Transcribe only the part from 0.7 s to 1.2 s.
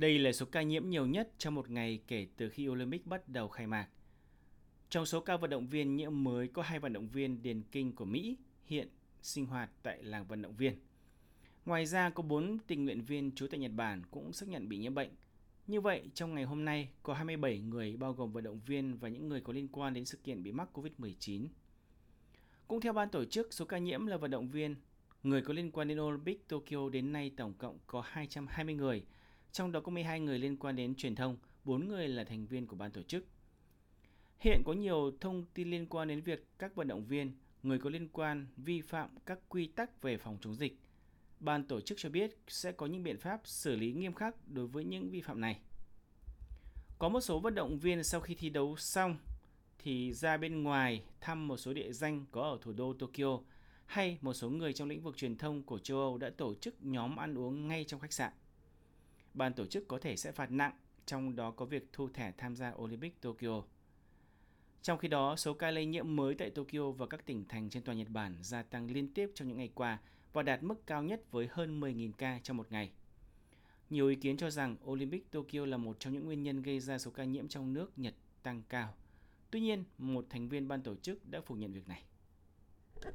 nhiều